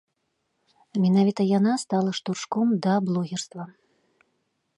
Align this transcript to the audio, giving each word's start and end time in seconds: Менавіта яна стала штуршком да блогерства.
Менавіта 1.03 1.41
яна 1.59 1.73
стала 1.83 2.11
штуршком 2.21 2.67
да 2.87 2.93
блогерства. 3.11 3.63